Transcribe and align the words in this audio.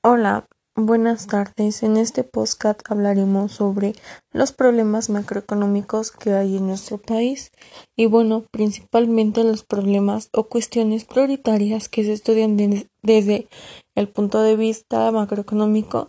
Hola, 0.00 0.46
buenas 0.76 1.26
tardes. 1.26 1.82
En 1.82 1.96
este 1.96 2.22
podcast 2.22 2.82
hablaremos 2.88 3.50
sobre 3.50 3.94
los 4.30 4.52
problemas 4.52 5.10
macroeconómicos 5.10 6.12
que 6.12 6.34
hay 6.34 6.56
en 6.56 6.68
nuestro 6.68 6.98
país 6.98 7.50
y 7.96 8.06
bueno, 8.06 8.44
principalmente 8.52 9.42
los 9.42 9.64
problemas 9.64 10.28
o 10.32 10.44
cuestiones 10.44 11.04
prioritarias 11.04 11.88
que 11.88 12.04
se 12.04 12.12
estudian 12.12 12.56
desde 13.02 13.48
el 13.96 14.08
punto 14.08 14.40
de 14.40 14.54
vista 14.54 15.10
macroeconómico 15.10 16.06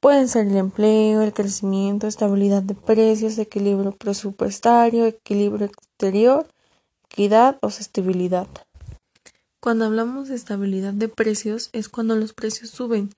pueden 0.00 0.28
ser 0.28 0.48
el 0.48 0.58
empleo, 0.58 1.22
el 1.22 1.32
crecimiento, 1.32 2.06
estabilidad 2.06 2.62
de 2.62 2.74
precios, 2.74 3.38
equilibrio 3.38 3.92
presupuestario, 3.92 5.06
equilibrio 5.06 5.68
exterior, 5.68 6.46
equidad 7.08 7.56
o 7.62 7.70
sostenibilidad. 7.70 8.46
Cuando 9.62 9.84
hablamos 9.84 10.28
de 10.28 10.34
estabilidad 10.34 10.92
de 10.92 11.06
precios 11.06 11.70
es 11.72 11.88
cuando 11.88 12.16
los 12.16 12.32
precios 12.32 12.70
suben. 12.70 13.10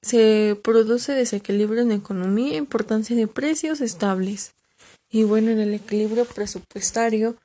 Se 0.00 0.58
produce 0.64 1.12
desequilibrio 1.12 1.82
en 1.82 1.92
economía 1.92 2.56
importancia 2.56 3.14
de 3.14 3.26
precios 3.26 3.82
estables. 3.82 4.54
Y 5.10 5.24
bueno, 5.24 5.50
en 5.50 5.60
el 5.60 5.74
equilibrio 5.74 6.24
presupuestario 6.24 7.36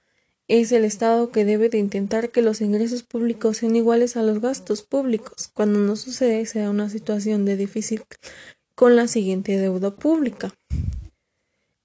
es 0.47 0.71
el 0.71 0.85
Estado 0.85 1.31
que 1.31 1.43
debe 1.43 1.67
de 1.67 1.79
intentar 1.79 2.29
que 2.29 2.41
los 2.41 2.61
ingresos 2.61 3.03
públicos 3.03 3.57
sean 3.57 3.75
iguales 3.75 4.15
a 4.15 4.23
los 4.23 4.39
gastos 4.39 4.83
públicos. 4.83 5.49
Cuando 5.53 5.79
no 5.79 5.97
sucede, 5.97 6.45
se 6.45 6.59
da 6.59 6.69
una 6.69 6.89
situación 6.89 7.43
de 7.43 7.57
difícil 7.57 8.03
con 8.73 8.95
la 8.95 9.09
siguiente 9.09 9.57
deuda 9.57 9.97
pública. 9.97 10.53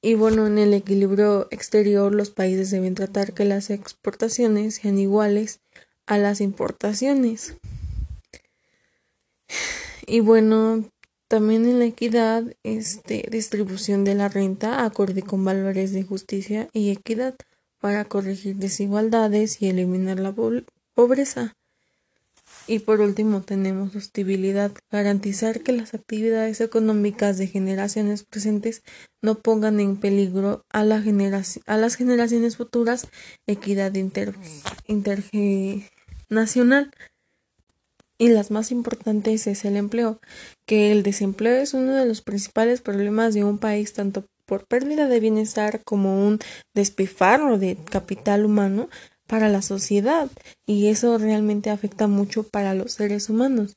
Y 0.00 0.14
bueno, 0.14 0.47
en 0.47 0.59
el 0.59 0.73
equilibrio 0.73 1.48
exterior 1.50 2.14
los 2.14 2.30
países 2.30 2.70
deben 2.70 2.95
tratar 2.95 3.34
que 3.34 3.45
las 3.45 3.70
exportaciones 3.70 4.77
sean 4.77 4.97
iguales 4.98 5.59
a 6.09 6.19
las 6.19 6.41
importaciones. 6.41 7.55
Y 10.07 10.21
bueno, 10.21 10.84
también 11.29 11.67
en 11.67 11.79
la 11.79 11.84
equidad, 11.84 12.43
este, 12.62 13.28
distribución 13.31 14.05
de 14.05 14.15
la 14.15 14.28
renta 14.28 14.84
acorde 14.84 15.23
con 15.23 15.45
valores 15.45 15.92
de 15.92 16.03
justicia 16.03 16.69
y 16.73 16.91
equidad 16.91 17.34
para 17.78 18.06
corregir 18.06 18.56
desigualdades 18.56 19.61
y 19.61 19.69
eliminar 19.69 20.19
la 20.19 20.34
pobreza. 20.95 21.55
Y 22.67 22.81
por 22.81 23.00
último 23.00 23.43
tenemos 23.43 23.93
sostenibilidad, 23.93 24.72
garantizar 24.91 25.61
que 25.61 25.72
las 25.72 25.95
actividades 25.95 26.61
económicas 26.61 27.37
de 27.39 27.47
generaciones 27.47 28.25
presentes 28.25 28.83
no 29.22 29.37
pongan 29.37 29.81
en 29.81 29.97
peligro 29.97 30.65
a, 30.70 30.84
la 30.84 31.03
a 31.67 31.77
las 31.77 31.95
generaciones 31.97 32.56
futuras, 32.56 33.09
equidad 33.47 33.95
inter 33.95 34.34
nacional. 36.29 36.91
Y 38.19 38.29
las 38.29 38.51
más 38.51 38.73
importantes 38.73 39.47
es 39.47 39.65
el 39.65 39.77
empleo, 39.77 40.21
que 40.67 40.91
el 40.91 41.05
desempleo 41.05 41.61
es 41.61 41.73
uno 41.73 41.95
de 41.95 42.05
los 42.05 42.21
principales 42.21 42.81
problemas 42.81 43.33
de 43.33 43.45
un 43.45 43.59
país, 43.59 43.93
tanto 43.93 44.25
por 44.45 44.67
pérdida 44.67 45.06
de 45.06 45.21
bienestar 45.21 45.83
como 45.84 46.27
un 46.27 46.41
despifarro 46.75 47.59
de 47.59 47.77
capital 47.77 48.45
humano 48.45 48.89
para 49.29 49.49
la 49.49 49.62
sociedad, 49.62 50.29
y 50.67 50.89
eso 50.89 51.17
realmente 51.19 51.71
afecta 51.71 52.09
mucho 52.09 52.43
para 52.43 52.75
los 52.75 52.93
seres 52.93 53.29
humanos, 53.29 53.77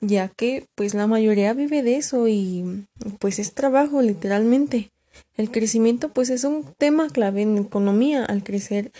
ya 0.00 0.28
que 0.28 0.66
pues 0.74 0.92
la 0.92 1.06
mayoría 1.06 1.54
vive 1.54 1.82
de 1.82 1.96
eso 1.96 2.28
y 2.28 2.86
pues 3.20 3.38
es 3.38 3.54
trabajo 3.54 4.02
literalmente. 4.02 4.90
El 5.36 5.50
crecimiento 5.50 6.10
pues 6.10 6.30
es 6.30 6.44
un 6.44 6.74
tema 6.76 7.08
clave 7.08 7.42
en 7.42 7.56
economía, 7.56 8.24
al 8.24 8.42
crecer 8.42 8.92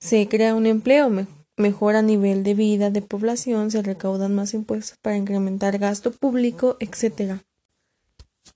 se 0.00 0.26
crea 0.26 0.54
un 0.54 0.66
empleo, 0.66 1.10
mejora 1.62 2.02
nivel 2.02 2.42
de 2.42 2.54
vida 2.54 2.90
de 2.90 3.00
población, 3.00 3.70
se 3.70 3.80
recaudan 3.82 4.34
más 4.34 4.52
impuestos 4.52 4.98
para 5.00 5.16
incrementar 5.16 5.78
gasto 5.78 6.10
público, 6.10 6.76
etc. 6.80 7.40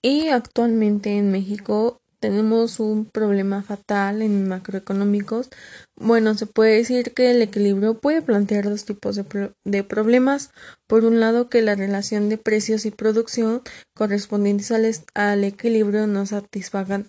Y 0.03 0.29
actualmente 0.29 1.17
en 1.17 1.31
México 1.31 2.01
tenemos 2.21 2.81
un 2.81 3.05
problema 3.05 3.63
fatal 3.63 4.23
en 4.23 4.49
macroeconómicos. 4.49 5.49
Bueno, 5.95 6.35
se 6.35 6.47
puede 6.47 6.77
decir 6.77 7.13
que 7.15 7.31
el 7.31 7.43
equilibrio 7.43 7.99
puede 8.01 8.23
plantear 8.23 8.69
dos 8.69 8.85
tipos 8.85 9.17
de, 9.17 9.53
de, 9.65 9.85
problemas. 9.85 10.51
Por 10.87 11.05
un 11.05 11.21
lado, 11.21 11.49
que 11.49 11.63
la 11.63 11.75
relación 11.75 12.29
de 12.29 12.39
precios 12.39 12.85
y 12.87 12.91
producción 12.91 13.63
correspondientes 13.95 14.73
al, 14.73 14.91
al 15.15 15.45
equilibrio 15.45 16.07
no 16.07 16.27
satisfagan 16.27 17.07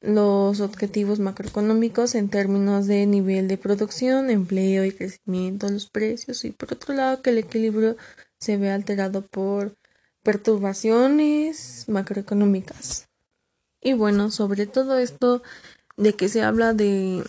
los 0.00 0.60
objetivos 0.60 1.18
macroeconómicos 1.18 2.14
en 2.14 2.28
términos 2.28 2.86
de 2.86 3.06
nivel 3.06 3.48
de 3.48 3.58
producción, 3.58 4.30
empleo 4.30 4.84
y 4.84 4.92
crecimiento 4.92 5.68
los 5.68 5.90
precios 5.90 6.44
y 6.44 6.52
por 6.52 6.72
otro 6.72 6.94
lado 6.94 7.20
que 7.20 7.30
el 7.30 7.38
equilibrio 7.38 7.96
se 8.38 8.56
ve 8.56 8.70
alterado 8.70 9.26
por 9.26 9.76
perturbaciones 10.22 11.84
macroeconómicas. 11.88 13.08
Y 13.80 13.94
bueno, 13.94 14.30
sobre 14.30 14.66
todo 14.66 14.98
esto 14.98 15.42
de 15.96 16.14
que 16.14 16.28
se 16.28 16.42
habla 16.42 16.74
de, 16.74 17.24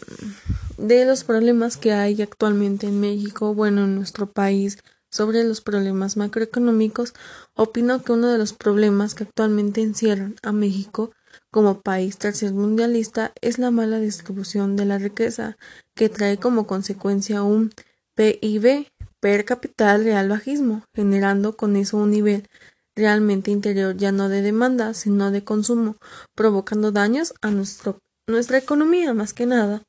de 0.77 1.05
los 1.05 1.23
problemas 1.23 1.77
que 1.77 1.91
hay 1.91 2.21
actualmente 2.21 2.87
en 2.87 2.99
México, 2.99 3.53
bueno, 3.55 3.85
en 3.85 3.95
nuestro 3.95 4.31
país, 4.31 4.77
sobre 5.11 5.43
los 5.43 5.61
problemas 5.61 6.17
macroeconómicos, 6.17 7.13
opino 7.55 8.03
que 8.03 8.11
uno 8.11 8.27
de 8.27 8.37
los 8.37 8.53
problemas 8.53 9.15
que 9.15 9.23
actualmente 9.23 9.81
encierran 9.81 10.35
a 10.43 10.51
México 10.51 11.11
como 11.51 11.81
país 11.81 12.17
tercermundista 12.17 13.33
es 13.41 13.57
la 13.57 13.71
mala 13.71 13.99
distribución 13.99 14.75
de 14.75 14.85
la 14.85 14.97
riqueza, 14.97 15.57
que 15.95 16.09
trae 16.09 16.37
como 16.37 16.67
consecuencia 16.67 17.43
un 17.43 17.71
PIB 18.15 18.87
per 19.19 19.45
capital 19.45 20.03
real 20.03 20.29
bajismo, 20.29 20.83
generando 20.93 21.57
con 21.57 21.75
eso 21.75 21.97
un 21.97 22.11
nivel 22.11 22.47
realmente 22.95 23.51
interior 23.51 23.95
ya 23.97 24.11
no 24.11 24.29
de 24.29 24.41
demanda, 24.41 24.93
sino 24.93 25.31
de 25.31 25.43
consumo, 25.43 25.95
provocando 26.35 26.91
daños 26.91 27.33
a 27.41 27.49
nuestro, 27.49 27.99
nuestra 28.27 28.57
economía 28.57 29.13
más 29.13 29.33
que 29.33 29.45
nada. 29.45 29.83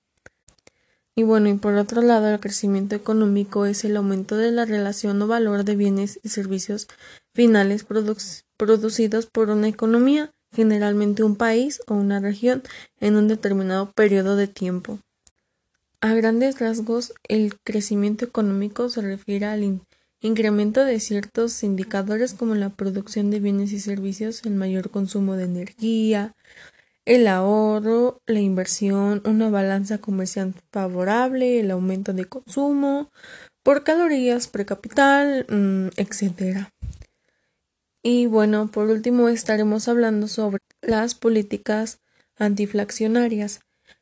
Y 1.17 1.25
bueno, 1.25 1.49
y 1.49 1.55
por 1.55 1.75
otro 1.75 2.03
lado, 2.03 2.29
el 2.29 2.41
crecimiento 2.41 2.95
económico 2.95 3.67
es 3.67 3.85
el 3.85 3.97
aumento 3.97 4.37
de 4.37 4.53
la 4.53 4.65
relación 4.65 5.21
o 5.21 5.27
valor 5.27 5.65
de 5.65 5.77
bienes 5.77 6.21
y 6.23 6.29
servicios 6.31 6.89
finales 7.35 7.85
producidos 8.57 9.27
por 9.27 9.51
una 9.51 9.69
economía 9.69 10.33
generalmente 10.53 11.23
un 11.23 11.37
país 11.37 11.81
o 11.87 11.95
una 11.95 12.21
región 12.21 12.63
en 13.01 13.17
un 13.17 13.29
determinado 13.29 13.91
periodo 13.93 14.37
de 14.37 14.49
tiempo. 14.49 14.99
A 16.01 16.15
grandes 16.15 16.59
rasgos, 16.59 17.13
el 17.29 17.59
crecimiento 17.63 18.25
económico 18.25 18.89
se 18.89 19.03
refiere 19.03 19.47
al 19.47 19.81
incremento 20.23 20.85
de 20.85 20.99
ciertos 20.99 21.63
indicadores 21.63 22.35
como 22.35 22.55
la 22.55 22.71
producción 22.71 23.31
de 23.31 23.41
bienes 23.41 23.73
y 23.73 23.81
servicios, 23.81 24.45
el 24.45 24.55
mayor 24.55 24.91
consumo 24.91 25.37
de 25.37 25.45
energía, 25.45 26.35
el 27.05 27.27
ahorro, 27.27 28.21
la 28.27 28.41
inversión, 28.41 29.23
una 29.25 29.51
balanza 29.51 29.99
comercial 29.99 30.55
favorable, 30.71 31.61
el 31.61 31.71
aumento 31.71 32.13
de 32.13 32.25
consumo 32.25 33.11
por 33.63 33.85
calorías 33.85 34.49
per 34.49 34.65
capital, 34.67 35.47
mm, 35.49 35.89
etc. 35.97 36.71
Y 38.03 38.27
bueno, 38.27 38.71
por 38.71 38.89
último 38.89 39.29
estaremos 39.29 39.87
hablando 39.87 40.27
sobre 40.27 40.63
las 40.81 41.15
políticas 41.15 42.01
antiflacionarias, 42.37 43.61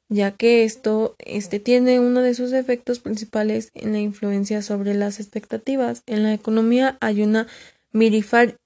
ya 0.09 0.31
que 0.31 0.63
esto 0.63 1.17
este, 1.19 1.59
tiene 1.59 1.99
uno 1.99 2.23
de 2.23 2.35
sus 2.35 2.53
efectos 2.53 3.01
principales 3.01 3.73
en 3.75 3.93
la 3.93 3.99
influencia 3.99 4.63
sobre 4.63 4.95
las 4.95 5.19
expectativas. 5.19 6.05
En 6.07 6.23
la 6.23 6.33
economía 6.33 6.97
hay 7.01 7.23
una 7.23 7.49
miriada 7.93 8.57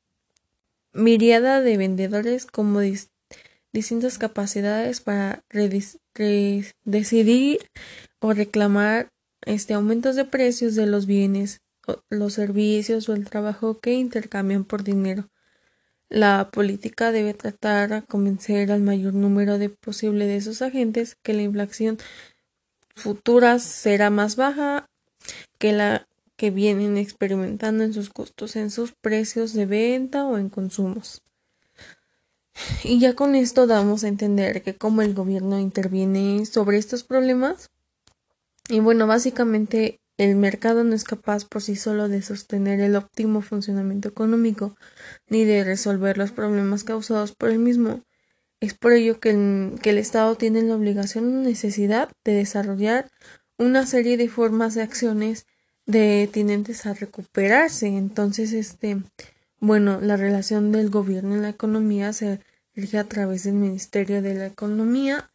de 1.63 1.77
vendedores 1.79 2.45
como 2.45 2.81
distintas 3.73 4.19
capacidades 4.19 5.01
para 5.01 5.43
decidir 6.85 7.59
o 8.21 8.35
reclamar 8.35 9.09
este, 9.47 9.73
aumentos 9.73 10.15
de 10.15 10.27
precios 10.27 10.75
de 10.75 10.85
los 10.85 11.07
bienes 11.07 11.63
los 12.11 12.35
servicios 12.35 13.09
o 13.09 13.15
el 13.15 13.29
trabajo 13.29 13.81
que 13.81 13.95
intercambian 13.95 14.65
por 14.65 14.85
dinero. 14.85 15.29
La 16.13 16.51
política 16.51 17.11
debe 17.11 17.33
tratar 17.33 17.89
de 17.89 18.03
convencer 18.03 18.71
al 18.71 18.83
mayor 18.83 19.15
número 19.15 19.57
de 19.57 19.71
posible 19.71 20.27
de 20.27 20.37
esos 20.37 20.61
agentes 20.61 21.17
que 21.23 21.33
la 21.33 21.41
inflación 21.41 21.97
futura 22.95 23.59
será 23.59 24.11
más 24.11 24.37
baja 24.37 24.85
que 25.57 25.73
la 25.73 26.07
que 26.37 26.51
vienen 26.51 26.99
experimentando 26.99 27.83
en 27.83 27.95
sus 27.95 28.11
costos, 28.11 28.57
en 28.57 28.71
sus 28.71 28.93
precios 28.93 29.55
de 29.55 29.65
venta 29.65 30.27
o 30.27 30.37
en 30.37 30.51
consumos. 30.51 31.23
Y 32.85 33.01
ya 33.01 33.15
con 33.15 33.35
esto 33.35 33.67
damos 33.67 34.05
a 34.05 34.09
entender 34.09 34.63
que 34.63 34.77
como 34.77 35.01
el 35.01 35.15
gobierno 35.15 35.59
interviene 35.59 36.45
sobre 36.45 36.77
estos 36.77 37.05
problemas, 37.05 37.71
y 38.69 38.81
bueno, 38.81 39.07
básicamente 39.07 40.02
el 40.19 40.37
mercado 40.37 40.85
no 40.85 40.95
es 40.95 41.05
capaz 41.05 41.45
por 41.45 41.63
sí 41.63 41.77
solo 41.77 42.09
de 42.09 42.23
sostener 42.23 42.81
el 42.81 42.97
óptimo 42.97 43.41
funcionamiento 43.41 44.09
económico 44.09 44.77
ni 45.29 45.45
de 45.45 45.65
resolver 45.65 46.19
los 46.19 46.33
problemas 46.33 46.85
causados 46.85 47.35
por 47.35 47.51
el 47.51 47.59
mismo. 47.59 48.03
Es 48.61 48.75
por 48.75 48.93
ello 48.93 49.19
que 49.19 49.31
el, 49.31 49.99
Estado 49.99 50.37
tiene 50.37 50.63
la 50.63 50.77
obligación 50.77 51.25
o 51.25 51.43
necesidad 51.43 52.11
de 52.25 52.35
desarrollar 52.35 53.11
una 53.59 53.87
serie 53.87 54.17
de 54.17 54.29
formas 54.29 54.75
de 54.75 54.83
acciones 54.83 55.47
de 55.87 56.29
tinentes 56.33 56.87
a 56.87 56.95
recuperarse. 56.95 57.89
Entonces, 57.89 58.53
este, 58.53 59.03
Bueno, 59.59 60.01
la 60.01 60.17
relación 60.17 60.73
del 60.73 60.91
gobierno 60.91 61.35
en 61.35 61.43
la 61.43 61.49
economía 61.49 62.13
se 62.13 62.41
rige 62.75 62.99
a 62.99 63.05
través 63.05 63.45
del 63.45 63.55
Ministerio 63.55 64.23
de 64.23 64.35
la 64.35 64.47
Economía, 64.47 65.32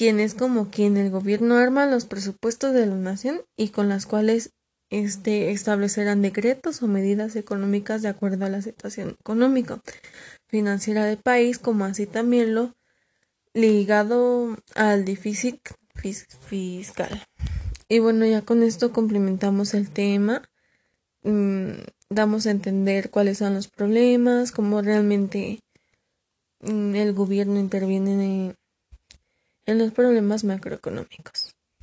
quien 0.00 0.18
es 0.18 0.32
como 0.32 0.70
quien 0.70 0.96
el 0.96 1.10
gobierno 1.10 1.58
arma 1.58 1.84
los 1.84 2.06
presupuestos 2.06 2.72
de 2.72 2.86
la 2.86 2.94
nación 2.94 3.42
y 3.54 3.68
con 3.68 3.90
las 3.90 4.06
cuales 4.06 4.54
este, 4.88 5.50
establecerán 5.50 6.22
decretos 6.22 6.82
o 6.82 6.86
medidas 6.86 7.36
económicas 7.36 8.00
de 8.00 8.08
acuerdo 8.08 8.46
a 8.46 8.48
la 8.48 8.62
situación 8.62 9.18
económica 9.20 9.82
financiera 10.48 11.04
del 11.04 11.18
país, 11.18 11.58
como 11.58 11.84
así 11.84 12.06
también 12.06 12.54
lo 12.54 12.72
ligado 13.52 14.56
al 14.74 15.04
déficit 15.04 15.60
fiscal. 15.94 17.22
Y 17.86 17.98
bueno, 17.98 18.24
ya 18.24 18.40
con 18.40 18.62
esto 18.62 18.94
complementamos 18.94 19.74
el 19.74 19.90
tema. 19.90 20.48
Mm, 21.24 21.72
damos 22.08 22.46
a 22.46 22.52
entender 22.52 23.10
cuáles 23.10 23.36
son 23.36 23.52
los 23.52 23.68
problemas, 23.68 24.50
cómo 24.50 24.80
realmente 24.80 25.60
mm, 26.60 26.94
el 26.94 27.12
gobierno 27.12 27.60
interviene 27.60 28.54
en 29.70 29.78
los 29.78 29.92
problemas 29.92 30.44
macroeconómicos. 30.44 31.54